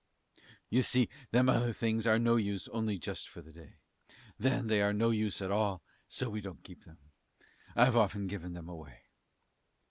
[0.71, 3.75] You see them other things are no use only just for the day,
[4.39, 6.97] then they are no use at all, so we don't keep them
[7.75, 9.03] I've often given them away.